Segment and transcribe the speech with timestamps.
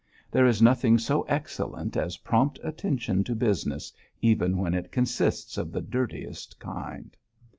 [0.31, 5.71] There is nothing so excellent as prompt attention to business, even when it consists of
[5.71, 7.15] the dirtiest kind.